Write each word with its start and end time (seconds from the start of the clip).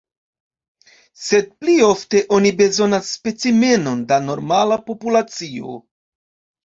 Sed 1.25 1.51
pli 1.63 1.75
ofte 1.89 2.23
oni 2.37 2.53
bezonas 2.63 3.11
specimenon 3.19 4.03
da 4.13 4.21
normala 4.33 4.79
populacio. 4.89 5.77